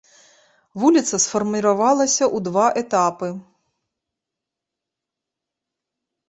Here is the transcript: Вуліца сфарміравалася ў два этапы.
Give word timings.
Вуліца 0.83 1.15
сфарміравалася 1.25 2.23
ў 2.35 2.45
два 2.47 2.63
этапы. 2.81 3.29